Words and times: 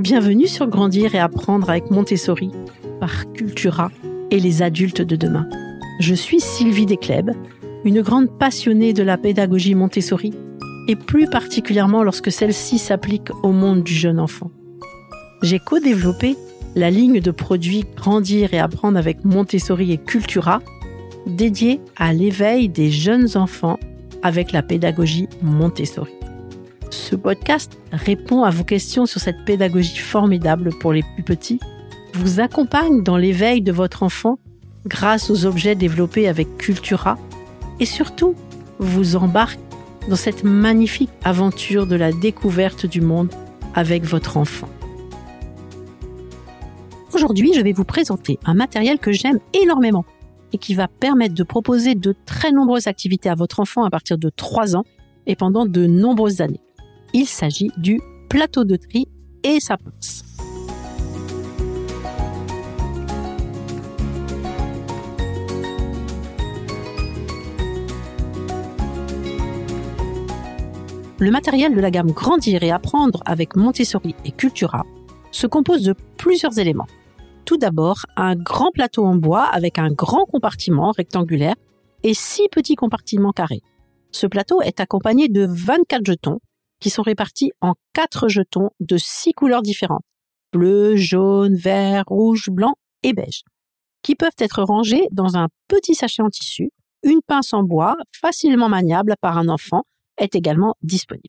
Bienvenue 0.00 0.46
sur 0.46 0.66
Grandir 0.66 1.14
et 1.14 1.18
apprendre 1.18 1.68
avec 1.68 1.90
Montessori 1.90 2.50
par 3.00 3.30
Cultura 3.34 3.90
et 4.30 4.40
les 4.40 4.62
adultes 4.62 5.02
de 5.02 5.14
demain. 5.14 5.46
Je 6.00 6.14
suis 6.14 6.40
Sylvie 6.40 6.86
Descleb, 6.86 7.32
une 7.84 8.00
grande 8.00 8.30
passionnée 8.38 8.94
de 8.94 9.02
la 9.02 9.18
pédagogie 9.18 9.74
Montessori 9.74 10.32
et 10.88 10.96
plus 10.96 11.28
particulièrement 11.28 12.02
lorsque 12.02 12.32
celle-ci 12.32 12.78
s'applique 12.78 13.28
au 13.42 13.52
monde 13.52 13.82
du 13.82 13.92
jeune 13.92 14.18
enfant. 14.18 14.50
J'ai 15.42 15.58
co-développé 15.58 16.34
la 16.76 16.90
ligne 16.90 17.20
de 17.20 17.30
produits 17.30 17.84
Grandir 17.94 18.54
et 18.54 18.58
apprendre 18.58 18.96
avec 18.96 19.22
Montessori 19.26 19.92
et 19.92 19.98
Cultura 19.98 20.62
dédiée 21.26 21.78
à 21.96 22.14
l'éveil 22.14 22.70
des 22.70 22.90
jeunes 22.90 23.36
enfants 23.36 23.78
avec 24.22 24.52
la 24.52 24.62
pédagogie 24.62 25.28
Montessori. 25.42 26.19
Ce 26.90 27.14
podcast 27.14 27.78
répond 27.92 28.42
à 28.42 28.50
vos 28.50 28.64
questions 28.64 29.06
sur 29.06 29.20
cette 29.20 29.44
pédagogie 29.44 29.98
formidable 29.98 30.70
pour 30.80 30.92
les 30.92 31.04
plus 31.14 31.22
petits, 31.22 31.60
vous 32.14 32.40
accompagne 32.40 33.04
dans 33.04 33.16
l'éveil 33.16 33.62
de 33.62 33.70
votre 33.70 34.02
enfant 34.02 34.38
grâce 34.86 35.30
aux 35.30 35.46
objets 35.46 35.76
développés 35.76 36.26
avec 36.26 36.56
Cultura 36.58 37.16
et 37.78 37.86
surtout 37.86 38.34
vous 38.78 39.14
embarque 39.14 39.60
dans 40.08 40.16
cette 40.16 40.42
magnifique 40.42 41.10
aventure 41.22 41.86
de 41.86 41.94
la 41.94 42.10
découverte 42.10 42.86
du 42.86 43.00
monde 43.00 43.30
avec 43.74 44.04
votre 44.04 44.36
enfant. 44.36 44.68
Aujourd'hui, 47.14 47.52
je 47.54 47.60
vais 47.60 47.72
vous 47.72 47.84
présenter 47.84 48.38
un 48.44 48.54
matériel 48.54 48.98
que 48.98 49.12
j'aime 49.12 49.38
énormément 49.52 50.04
et 50.52 50.58
qui 50.58 50.74
va 50.74 50.88
permettre 50.88 51.34
de 51.34 51.44
proposer 51.44 51.94
de 51.94 52.16
très 52.26 52.50
nombreuses 52.50 52.88
activités 52.88 53.28
à 53.28 53.34
votre 53.36 53.60
enfant 53.60 53.84
à 53.84 53.90
partir 53.90 54.18
de 54.18 54.30
3 54.30 54.74
ans 54.74 54.84
et 55.26 55.36
pendant 55.36 55.66
de 55.66 55.86
nombreuses 55.86 56.40
années. 56.40 56.60
Il 57.12 57.26
s'agit 57.26 57.70
du 57.76 58.00
plateau 58.28 58.64
de 58.64 58.76
tri 58.76 59.08
et 59.42 59.58
sa 59.58 59.76
pince. 59.76 60.24
Le 71.18 71.30
matériel 71.30 71.74
de 71.74 71.80
la 71.80 71.90
gamme 71.90 72.12
Grandir 72.12 72.62
et 72.62 72.70
Apprendre 72.70 73.22
avec 73.26 73.54
Montessori 73.54 74.14
et 74.24 74.30
Cultura 74.30 74.86
se 75.32 75.46
compose 75.46 75.82
de 75.82 75.94
plusieurs 76.16 76.58
éléments. 76.58 76.86
Tout 77.44 77.58
d'abord, 77.58 78.06
un 78.16 78.36
grand 78.36 78.70
plateau 78.70 79.04
en 79.04 79.16
bois 79.16 79.42
avec 79.44 79.78
un 79.78 79.90
grand 79.90 80.24
compartiment 80.24 80.92
rectangulaire 80.92 81.56
et 82.04 82.14
six 82.14 82.48
petits 82.50 82.76
compartiments 82.76 83.32
carrés. 83.32 83.60
Ce 84.12 84.26
plateau 84.26 84.62
est 84.62 84.80
accompagné 84.80 85.28
de 85.28 85.46
24 85.46 86.06
jetons 86.06 86.40
qui 86.80 86.90
sont 86.90 87.02
répartis 87.02 87.52
en 87.60 87.74
quatre 87.92 88.28
jetons 88.28 88.70
de 88.80 88.96
six 88.96 89.32
couleurs 89.32 89.62
différentes, 89.62 90.04
bleu, 90.52 90.96
jaune, 90.96 91.54
vert, 91.54 92.04
rouge, 92.06 92.48
blanc 92.50 92.74
et 93.02 93.12
beige, 93.12 93.42
qui 94.02 94.14
peuvent 94.14 94.30
être 94.38 94.62
rangés 94.62 95.06
dans 95.12 95.36
un 95.36 95.48
petit 95.68 95.94
sachet 95.94 96.22
en 96.22 96.30
tissu. 96.30 96.70
Une 97.02 97.20
pince 97.26 97.54
en 97.54 97.62
bois, 97.62 97.96
facilement 98.12 98.68
maniable 98.68 99.14
par 99.20 99.38
un 99.38 99.48
enfant, 99.48 99.84
est 100.18 100.34
également 100.34 100.74
disponible. 100.82 101.28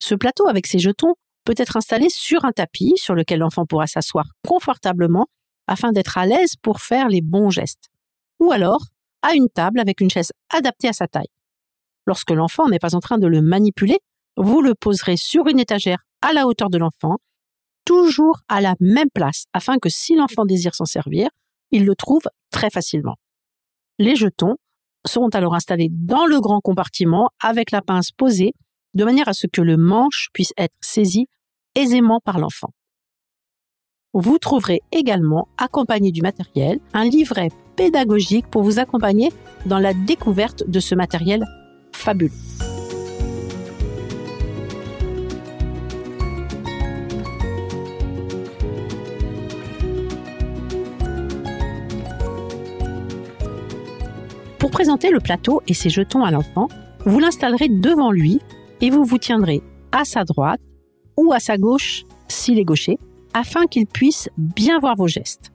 Ce 0.00 0.14
plateau 0.14 0.48
avec 0.48 0.66
ses 0.66 0.78
jetons 0.78 1.14
peut 1.44 1.54
être 1.56 1.76
installé 1.76 2.08
sur 2.08 2.44
un 2.44 2.52
tapis 2.52 2.94
sur 2.96 3.14
lequel 3.14 3.40
l'enfant 3.40 3.66
pourra 3.66 3.86
s'asseoir 3.86 4.26
confortablement 4.46 5.26
afin 5.66 5.92
d'être 5.92 6.18
à 6.18 6.26
l'aise 6.26 6.56
pour 6.60 6.80
faire 6.80 7.08
les 7.08 7.20
bons 7.20 7.50
gestes. 7.50 7.88
Ou 8.40 8.50
alors 8.52 8.86
à 9.22 9.34
une 9.34 9.48
table 9.48 9.80
avec 9.80 10.00
une 10.00 10.10
chaise 10.10 10.32
adaptée 10.50 10.88
à 10.88 10.92
sa 10.92 11.08
taille. 11.08 11.30
Lorsque 12.06 12.30
l'enfant 12.30 12.68
n'est 12.68 12.78
pas 12.78 12.94
en 12.94 13.00
train 13.00 13.16
de 13.16 13.26
le 13.26 13.40
manipuler, 13.40 13.98
vous 14.36 14.62
le 14.62 14.74
poserez 14.74 15.16
sur 15.16 15.46
une 15.48 15.58
étagère 15.58 16.04
à 16.22 16.32
la 16.32 16.46
hauteur 16.46 16.70
de 16.70 16.78
l'enfant, 16.78 17.18
toujours 17.84 18.40
à 18.48 18.60
la 18.60 18.74
même 18.80 19.10
place, 19.12 19.44
afin 19.52 19.78
que 19.78 19.88
si 19.88 20.14
l'enfant 20.14 20.44
désire 20.44 20.74
s'en 20.74 20.86
servir, 20.86 21.28
il 21.70 21.84
le 21.84 21.94
trouve 21.94 22.22
très 22.50 22.70
facilement. 22.70 23.16
Les 23.98 24.16
jetons 24.16 24.56
seront 25.06 25.28
alors 25.28 25.54
installés 25.54 25.90
dans 25.90 26.26
le 26.26 26.40
grand 26.40 26.60
compartiment 26.60 27.30
avec 27.40 27.70
la 27.70 27.82
pince 27.82 28.10
posée, 28.10 28.54
de 28.94 29.04
manière 29.04 29.28
à 29.28 29.34
ce 29.34 29.46
que 29.46 29.60
le 29.60 29.76
manche 29.76 30.28
puisse 30.32 30.52
être 30.56 30.74
saisi 30.80 31.26
aisément 31.74 32.20
par 32.24 32.38
l'enfant. 32.38 32.70
Vous 34.12 34.38
trouverez 34.38 34.80
également, 34.92 35.48
accompagné 35.58 36.12
du 36.12 36.22
matériel, 36.22 36.78
un 36.92 37.04
livret 37.04 37.48
pédagogique 37.76 38.46
pour 38.46 38.62
vous 38.62 38.78
accompagner 38.78 39.32
dans 39.66 39.80
la 39.80 39.92
découverte 39.92 40.62
de 40.68 40.78
ce 40.78 40.94
matériel 40.94 41.44
fabuleux. 41.92 42.30
Pour 54.64 54.70
présenter 54.70 55.10
le 55.10 55.20
plateau 55.20 55.60
et 55.68 55.74
ses 55.74 55.90
jetons 55.90 56.24
à 56.24 56.30
l'enfant, 56.30 56.68
vous 57.04 57.18
l'installerez 57.18 57.68
devant 57.68 58.10
lui 58.10 58.40
et 58.80 58.88
vous 58.88 59.04
vous 59.04 59.18
tiendrez 59.18 59.60
à 59.92 60.06
sa 60.06 60.24
droite 60.24 60.62
ou 61.18 61.34
à 61.34 61.38
sa 61.38 61.58
gauche 61.58 62.04
s'il 62.28 62.58
est 62.58 62.64
gaucher, 62.64 62.96
afin 63.34 63.66
qu'il 63.66 63.86
puisse 63.86 64.30
bien 64.38 64.78
voir 64.78 64.96
vos 64.96 65.06
gestes. 65.06 65.52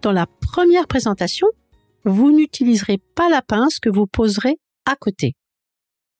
Dans 0.00 0.10
la 0.10 0.24
première 0.40 0.86
présentation, 0.86 1.46
vous 2.06 2.32
n'utiliserez 2.32 2.96
pas 3.14 3.28
la 3.28 3.42
pince 3.42 3.78
que 3.78 3.90
vous 3.90 4.06
poserez 4.06 4.56
à 4.86 4.96
côté. 4.96 5.34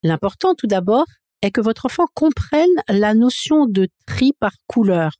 L'important 0.02 0.54
tout 0.54 0.66
d'abord 0.66 1.06
est 1.40 1.50
que 1.50 1.62
votre 1.62 1.86
enfant 1.86 2.04
comprenne 2.12 2.68
la 2.90 3.14
notion 3.14 3.64
de 3.64 3.88
tri 4.04 4.34
par 4.38 4.52
couleur 4.66 5.12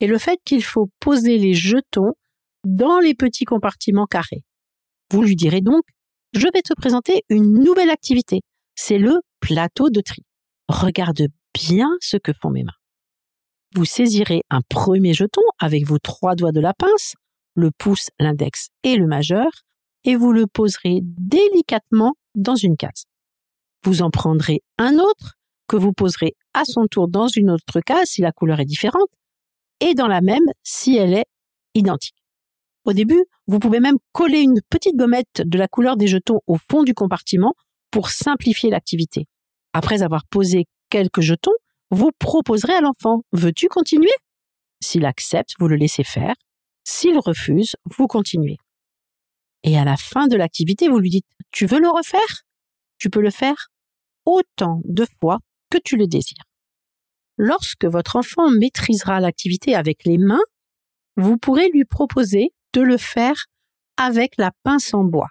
et 0.00 0.06
le 0.06 0.16
fait 0.16 0.40
qu'il 0.42 0.64
faut 0.64 0.88
poser 1.00 1.36
les 1.36 1.52
jetons 1.52 2.14
dans 2.64 2.98
les 2.98 3.14
petits 3.14 3.44
compartiments 3.44 4.06
carrés. 4.06 4.42
Vous 5.10 5.20
lui 5.20 5.36
direz 5.36 5.60
donc 5.60 5.82
je 6.32 6.46
vais 6.52 6.62
te 6.62 6.74
présenter 6.74 7.22
une 7.28 7.58
nouvelle 7.62 7.90
activité. 7.90 8.40
C'est 8.74 8.98
le 8.98 9.20
plateau 9.40 9.90
de 9.90 10.00
tri. 10.00 10.22
Regarde 10.68 11.28
bien 11.54 11.88
ce 12.00 12.16
que 12.16 12.32
font 12.32 12.50
mes 12.50 12.64
mains. 12.64 12.72
Vous 13.74 13.84
saisirez 13.84 14.42
un 14.50 14.60
premier 14.62 15.14
jeton 15.14 15.42
avec 15.58 15.86
vos 15.86 15.98
trois 15.98 16.34
doigts 16.34 16.52
de 16.52 16.60
la 16.60 16.74
pince, 16.74 17.14
le 17.54 17.70
pouce, 17.70 18.10
l'index 18.18 18.68
et 18.82 18.96
le 18.96 19.06
majeur, 19.06 19.50
et 20.04 20.16
vous 20.16 20.32
le 20.32 20.46
poserez 20.46 21.00
délicatement 21.02 22.14
dans 22.34 22.54
une 22.54 22.76
case. 22.76 23.04
Vous 23.82 24.02
en 24.02 24.10
prendrez 24.10 24.62
un 24.78 24.94
autre 24.94 25.34
que 25.68 25.76
vous 25.76 25.92
poserez 25.92 26.34
à 26.54 26.64
son 26.64 26.86
tour 26.86 27.08
dans 27.08 27.28
une 27.28 27.50
autre 27.50 27.80
case 27.80 28.08
si 28.08 28.22
la 28.22 28.32
couleur 28.32 28.60
est 28.60 28.66
différente, 28.66 29.08
et 29.80 29.94
dans 29.94 30.06
la 30.06 30.20
même 30.20 30.46
si 30.62 30.96
elle 30.96 31.14
est 31.14 31.26
identique. 31.74 32.16
Au 32.86 32.92
début, 32.92 33.24
vous 33.48 33.58
pouvez 33.58 33.80
même 33.80 33.96
coller 34.12 34.38
une 34.38 34.60
petite 34.70 34.94
gommette 34.94 35.42
de 35.44 35.58
la 35.58 35.66
couleur 35.66 35.96
des 35.96 36.06
jetons 36.06 36.40
au 36.46 36.56
fond 36.70 36.84
du 36.84 36.94
compartiment 36.94 37.54
pour 37.90 38.10
simplifier 38.10 38.70
l'activité. 38.70 39.26
Après 39.72 40.02
avoir 40.02 40.24
posé 40.26 40.66
quelques 40.88 41.20
jetons, 41.20 41.56
vous 41.90 42.12
proposerez 42.20 42.74
à 42.74 42.80
l'enfant 42.80 43.22
Veux-tu 43.32 43.66
continuer? 43.66 44.12
S'il 44.80 45.04
accepte, 45.04 45.54
vous 45.58 45.66
le 45.66 45.74
laissez 45.74 46.04
faire. 46.04 46.34
S'il 46.84 47.18
refuse, 47.18 47.74
vous 47.86 48.06
continuez. 48.06 48.56
Et 49.64 49.76
à 49.76 49.84
la 49.84 49.96
fin 49.96 50.28
de 50.28 50.36
l'activité, 50.36 50.88
vous 50.88 51.00
lui 51.00 51.10
dites 51.10 51.26
Tu 51.50 51.66
veux 51.66 51.80
le 51.80 51.88
refaire? 51.88 52.44
Tu 52.98 53.10
peux 53.10 53.20
le 53.20 53.30
faire 53.30 53.68
autant 54.26 54.80
de 54.84 55.04
fois 55.18 55.40
que 55.70 55.78
tu 55.78 55.96
le 55.96 56.06
désires. 56.06 56.44
Lorsque 57.36 57.84
votre 57.84 58.14
enfant 58.14 58.48
maîtrisera 58.48 59.18
l'activité 59.18 59.74
avec 59.74 60.04
les 60.04 60.18
mains, 60.18 60.44
vous 61.16 61.36
pourrez 61.36 61.68
lui 61.70 61.84
proposer 61.84 62.52
de 62.76 62.82
le 62.82 62.98
faire 62.98 63.46
avec 63.96 64.34
la 64.36 64.52
pince 64.62 64.92
en 64.92 65.02
bois. 65.02 65.30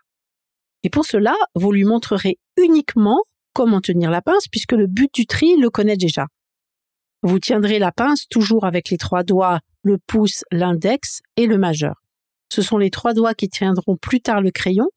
Et 0.82 0.90
pour 0.90 1.06
cela, 1.06 1.36
vous 1.54 1.72
lui 1.72 1.84
montrerez 1.84 2.40
uniquement 2.58 3.22
comment 3.54 3.82
tenir 3.82 4.10
la 4.10 4.24
pince 4.24 4.48
puisque 4.48 4.72
le 4.72 4.88
but 4.88 5.14
du 5.14 5.28
tri 5.28 5.56
le 5.58 5.70
connaît 5.70 5.96
déjà. 5.96 6.26
Vous 7.22 7.40
tiendrez 7.40 7.78
la 7.78 7.92
pince 7.92 8.28
toujours 8.28 8.66
avec 8.66 8.90
les 8.90 8.98
trois 8.98 9.24
doigts, 9.24 9.60
le 9.84 9.98
pouce, 10.08 10.44
l'index 10.52 11.22
et 11.38 11.46
le 11.46 11.60
majeur. 11.60 12.02
Ce 12.52 12.64
sont 12.64 12.78
les 12.80 12.90
trois 12.90 13.14
doigts 13.14 13.36
qui 13.36 13.48
tiendront 13.48 13.96
plus 13.96 14.22
tard 14.22 14.42
le 14.42 14.52
crayon, 14.52 14.90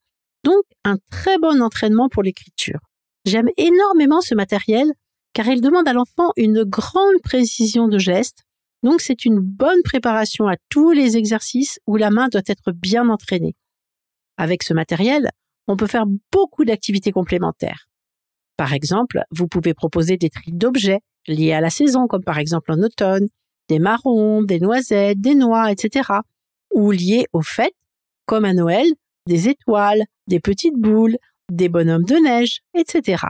donc 0.42 0.62
un 0.84 0.96
très 1.10 1.38
bon 1.38 1.60
entraînement 1.60 2.08
pour 2.08 2.22
l'écriture. 2.22 2.80
J'aime 3.26 3.48
énormément 3.58 4.22
ce 4.22 4.34
matériel 4.34 4.90
car 5.34 5.46
il 5.48 5.60
demande 5.60 5.86
à 5.86 5.92
l'enfant 5.92 6.32
une 6.36 6.64
grande 6.64 7.20
précision 7.22 7.88
de 7.88 7.98
geste 7.98 8.44
donc 8.82 9.00
c'est 9.00 9.24
une 9.24 9.40
bonne 9.40 9.82
préparation 9.82 10.46
à 10.46 10.56
tous 10.68 10.92
les 10.92 11.16
exercices 11.16 11.80
où 11.86 11.96
la 11.96 12.10
main 12.10 12.28
doit 12.28 12.42
être 12.46 12.72
bien 12.72 13.08
entraînée. 13.08 13.56
Avec 14.36 14.62
ce 14.62 14.72
matériel, 14.72 15.30
on 15.66 15.76
peut 15.76 15.86
faire 15.86 16.06
beaucoup 16.32 16.64
d'activités 16.64 17.12
complémentaires. 17.12 17.88
Par 18.56 18.72
exemple, 18.72 19.22
vous 19.30 19.48
pouvez 19.48 19.74
proposer 19.74 20.16
des 20.16 20.30
tris 20.30 20.52
d'objets 20.52 21.00
liés 21.26 21.52
à 21.52 21.60
la 21.60 21.70
saison, 21.70 22.06
comme 22.06 22.24
par 22.24 22.38
exemple 22.38 22.72
en 22.72 22.82
automne, 22.82 23.28
des 23.68 23.78
marrons, 23.78 24.42
des 24.42 24.60
noisettes, 24.60 25.20
des 25.20 25.34
noix, 25.34 25.70
etc. 25.70 26.10
Ou 26.72 26.90
liés 26.90 27.26
aux 27.32 27.42
fêtes, 27.42 27.76
comme 28.26 28.44
à 28.44 28.54
Noël, 28.54 28.86
des 29.26 29.48
étoiles, 29.48 30.04
des 30.26 30.40
petites 30.40 30.76
boules, 30.76 31.16
des 31.50 31.68
bonhommes 31.68 32.04
de 32.04 32.16
neige, 32.16 32.60
etc. 32.74 33.24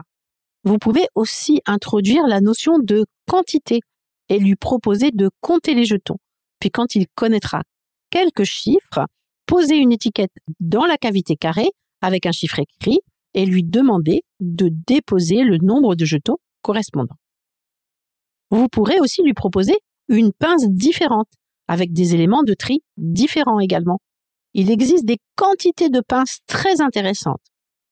Vous 0.65 0.79
pouvez 0.79 1.07
aussi 1.15 1.61
introduire 1.67 2.27
la 2.27 2.41
notion 2.41 2.79
de 2.79 3.05
quantité 3.29 3.81
et 4.29 4.39
lui 4.39 4.57
proposer 4.57 5.11
de 5.11 5.31
compter 5.41 5.75
les 5.75 5.85
jetons. 5.85 6.19
Puis 6.61 6.71
quand 6.71 6.95
il 6.95 7.07
connaîtra 7.15 7.63
quelques 8.11 8.45
chiffres, 8.45 9.07
poser 9.47 9.77
une 9.77 9.93
étiquette 9.93 10.33
dans 10.61 10.85
la 10.85 10.97
cavité 10.97 11.37
carrée 11.37 11.71
avec 12.01 12.27
un 12.27 12.33
chiffre 12.33 12.59
écrit 12.59 13.01
et 13.35 13.47
lui 13.47 13.65
demander 13.65 14.23
de 14.41 14.71
déposer 14.87 15.43
le 15.43 15.59
nombre 15.59 15.95
de 15.95 16.05
jetons 16.05 16.37
correspondant. 16.63 17.17
Vous 18.51 18.69
pourrez 18.69 19.01
aussi 19.01 19.23
lui 19.23 19.35
proposer 19.35 19.77
une 20.09 20.33
pince 20.33 20.67
différente 20.69 21.29
avec 21.67 21.93
des 21.93 22.15
éléments 22.15 22.43
de 22.43 22.55
tri 22.55 22.83
différents 22.97 23.61
également. 23.61 24.01
Il 24.55 24.71
existe 24.71 25.05
des 25.05 25.19
quantités 25.37 25.91
de 25.91 26.01
pinces 26.01 26.41
très 26.47 26.81
intéressantes, 26.81 27.43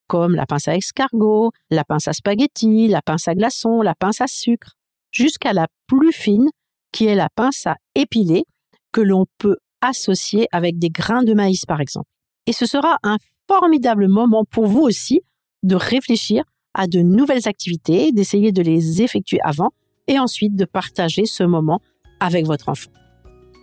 comme 0.07 0.35
la 0.35 0.47
pince 0.47 0.69
à 0.69 0.77
escargot, 0.77 1.53
la 1.71 1.85
pince 1.85 2.09
à 2.09 2.15
spaghetti, 2.15 2.89
la 2.89 3.03
pince 3.03 3.29
à 3.29 3.35
glaçons, 3.35 3.83
la 3.83 3.95
pince 3.95 4.23
à 4.23 4.27
sucre, 4.27 4.76
jusqu'à 5.17 5.53
la 5.53 5.67
plus 5.87 6.13
fine 6.13 6.49
qui 6.93 7.07
est 7.07 7.15
la 7.15 7.29
pince 7.35 7.67
à 7.67 7.77
épiler 7.95 8.45
que 8.93 9.01
l'on 9.01 9.27
peut 9.39 9.57
associer 9.81 10.47
avec 10.53 10.79
des 10.79 10.91
grains 10.91 11.23
de 11.23 11.35
maïs 11.35 11.65
par 11.65 11.81
exemple. 11.81 12.09
Et 12.47 12.53
ce 12.53 12.67
sera 12.67 12.99
un 13.03 13.17
formidable 13.49 14.09
moment 14.09 14.45
pour 14.51 14.67
vous 14.67 14.83
aussi 14.83 15.21
de 15.63 15.75
réfléchir 15.75 16.45
à 16.75 16.87
de 16.87 17.01
nouvelles 17.01 17.49
activités, 17.49 18.13
d'essayer 18.13 18.53
de 18.53 18.63
les 18.63 19.03
effectuer 19.03 19.39
avant 19.43 19.71
et 20.07 20.19
ensuite 20.19 20.55
de 20.55 20.65
partager 20.65 21.25
ce 21.25 21.43
moment 21.43 21.81
avec 22.21 22.47
votre 22.47 22.69
enfant. 22.69 22.91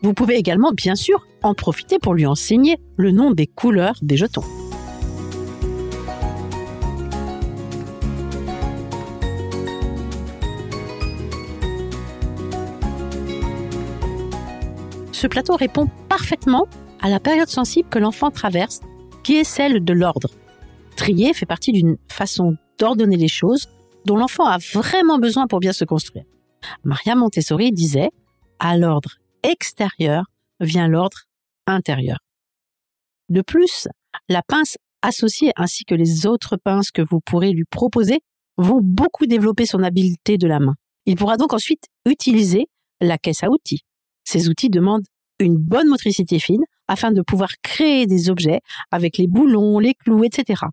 Vous 0.01 0.13
pouvez 0.13 0.35
également, 0.35 0.71
bien 0.71 0.95
sûr, 0.95 1.25
en 1.43 1.53
profiter 1.53 1.97
pour 1.99 2.13
lui 2.13 2.25
enseigner 2.25 2.77
le 2.97 3.11
nom 3.11 3.31
des 3.31 3.47
couleurs 3.47 3.97
des 4.01 4.17
jetons. 4.17 4.43
Ce 15.23 15.27
plateau 15.29 15.55
répond 15.55 15.87
parfaitement 16.09 16.67
à 16.99 17.07
la 17.07 17.21
période 17.21 17.47
sensible 17.47 17.87
que 17.87 17.97
l'enfant 17.97 18.29
traverse, 18.29 18.81
qui 19.23 19.35
est 19.35 19.45
celle 19.45 19.81
de 19.81 19.93
l'ordre. 19.93 20.29
Trier 20.97 21.33
fait 21.33 21.45
partie 21.45 21.71
d'une 21.71 21.95
façon 22.09 22.57
d'ordonner 22.77 23.15
les 23.15 23.29
choses 23.29 23.69
dont 24.03 24.17
l'enfant 24.17 24.43
a 24.43 24.57
vraiment 24.73 25.19
besoin 25.19 25.47
pour 25.47 25.61
bien 25.61 25.71
se 25.71 25.85
construire. 25.85 26.25
Maria 26.83 27.15
Montessori 27.15 27.71
disait, 27.71 28.09
à 28.59 28.77
l'ordre 28.77 29.11
extérieur 29.43 30.25
vient 30.59 30.89
l'ordre 30.89 31.19
intérieur. 31.67 32.17
De 33.29 33.41
plus, 33.41 33.87
la 34.27 34.41
pince 34.45 34.75
associée 35.03 35.53
ainsi 35.55 35.85
que 35.85 35.95
les 35.95 36.25
autres 36.25 36.57
pinces 36.57 36.91
que 36.91 37.01
vous 37.01 37.21
pourrez 37.21 37.53
lui 37.53 37.63
proposer 37.63 38.19
vont 38.57 38.81
beaucoup 38.83 39.25
développer 39.25 39.65
son 39.65 39.83
habileté 39.83 40.37
de 40.37 40.47
la 40.47 40.59
main. 40.59 40.75
Il 41.05 41.15
pourra 41.15 41.37
donc 41.37 41.53
ensuite 41.53 41.85
utiliser 42.05 42.67
la 42.99 43.17
caisse 43.17 43.41
à 43.43 43.47
outils. 43.49 43.83
Ces 44.25 44.49
outils 44.49 44.69
demandent 44.69 45.05
une 45.39 45.57
bonne 45.57 45.87
motricité 45.87 46.39
fine 46.39 46.63
afin 46.87 47.11
de 47.11 47.21
pouvoir 47.21 47.49
créer 47.61 48.07
des 48.07 48.29
objets 48.29 48.61
avec 48.91 49.17
les 49.17 49.27
boulons, 49.27 49.79
les 49.79 49.93
clous, 49.93 50.23
etc. 50.23 50.63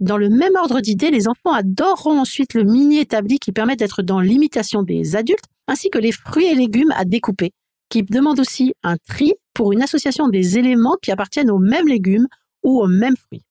Dans 0.00 0.16
le 0.16 0.30
même 0.30 0.56
ordre 0.56 0.80
d'idées, 0.80 1.10
les 1.10 1.28
enfants 1.28 1.52
adoreront 1.52 2.18
ensuite 2.18 2.54
le 2.54 2.64
mini 2.64 2.98
établi 2.98 3.38
qui 3.38 3.52
permet 3.52 3.76
d'être 3.76 4.02
dans 4.02 4.20
l'imitation 4.20 4.82
des 4.82 5.14
adultes, 5.14 5.44
ainsi 5.68 5.90
que 5.90 5.98
les 5.98 6.12
fruits 6.12 6.46
et 6.46 6.54
légumes 6.54 6.92
à 6.96 7.04
découper, 7.04 7.52
qui 7.90 8.02
demandent 8.02 8.40
aussi 8.40 8.72
un 8.82 8.96
tri 8.96 9.34
pour 9.52 9.72
une 9.72 9.82
association 9.82 10.28
des 10.28 10.56
éléments 10.56 10.96
qui 11.02 11.10
appartiennent 11.10 11.50
aux 11.50 11.58
mêmes 11.58 11.86
légumes 11.86 12.26
ou 12.62 12.80
aux 12.80 12.88
mêmes 12.88 13.16
fruits. 13.16 13.42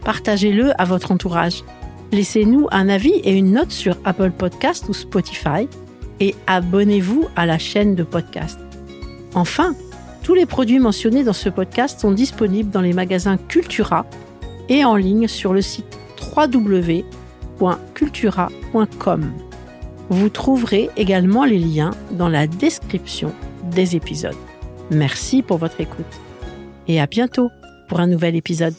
partagez-le 0.04 0.78
à 0.78 0.84
votre 0.84 1.12
entourage. 1.12 1.64
Laissez-nous 2.12 2.68
un 2.70 2.90
avis 2.90 3.14
et 3.24 3.32
une 3.32 3.52
note 3.52 3.72
sur 3.72 3.96
Apple 4.04 4.32
Podcast 4.32 4.84
ou 4.88 4.92
Spotify 4.92 5.66
et 6.20 6.34
abonnez-vous 6.46 7.26
à 7.36 7.46
la 7.46 7.58
chaîne 7.58 7.94
de 7.94 8.02
podcast. 8.02 8.60
Enfin, 9.34 9.74
tous 10.22 10.34
les 10.34 10.46
produits 10.46 10.78
mentionnés 10.78 11.24
dans 11.24 11.32
ce 11.32 11.48
podcast 11.48 12.00
sont 12.00 12.12
disponibles 12.12 12.70
dans 12.70 12.82
les 12.82 12.92
magasins 12.92 13.38
Cultura 13.38 14.04
et 14.68 14.84
en 14.84 14.96
ligne 14.96 15.26
sur 15.26 15.54
le 15.54 15.62
site 15.62 15.98
www.cultura.com. 17.60 19.32
Vous 20.10 20.28
trouverez 20.28 20.90
également 20.96 21.44
les 21.44 21.58
liens 21.58 21.92
dans 22.12 22.28
la 22.28 22.46
description 22.46 23.32
des 23.70 23.96
épisodes. 23.96 24.36
Merci 24.90 25.42
pour 25.42 25.58
votre 25.58 25.80
écoute 25.80 26.04
et 26.88 27.00
à 27.00 27.06
bientôt 27.06 27.50
pour 27.88 28.00
un 28.00 28.06
nouvel 28.06 28.36
épisode. 28.36 28.74